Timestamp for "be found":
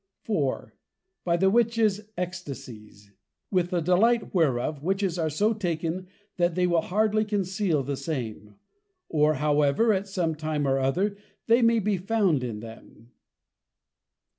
11.77-12.43